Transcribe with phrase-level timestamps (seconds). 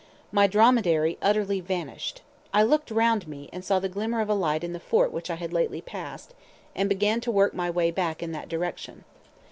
[0.31, 2.23] My dromedary utterly vanished.
[2.55, 5.29] I looked round me, and saw the glimmer of a light in the fort which
[5.29, 6.33] I had lately passed,
[6.75, 9.03] and I began to work my way back in that direction.